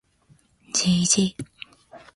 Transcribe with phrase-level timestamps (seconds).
[0.75, 1.15] gg